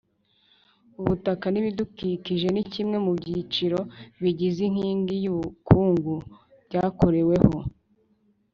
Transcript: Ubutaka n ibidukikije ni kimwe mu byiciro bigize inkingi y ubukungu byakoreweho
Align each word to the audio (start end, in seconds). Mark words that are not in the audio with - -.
Ubutaka 0.99 1.45
n 1.49 1.55
ibidukikije 1.61 2.47
ni 2.51 2.63
kimwe 2.71 2.97
mu 3.05 3.11
byiciro 3.19 3.79
bigize 4.21 4.59
inkingi 4.69 5.15
y 5.23 5.27
ubukungu 5.33 6.15
byakoreweho 6.67 7.57